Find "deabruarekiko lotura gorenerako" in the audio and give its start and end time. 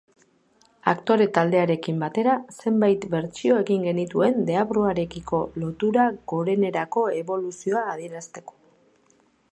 4.49-7.05